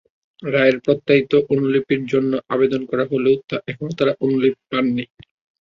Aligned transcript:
রায়ের 0.43 0.77
প্রত্যায়িত 0.79 1.31
অনুলিপির 1.53 2.03
জন্য 2.05 2.31
আবেদন 2.49 2.81
করা 2.85 3.05
হলেও 3.11 3.35
এখনো 3.67 3.91
তাঁরা 3.97 4.13
অনুলিপি 4.23 4.61
পাননি। 4.71 5.03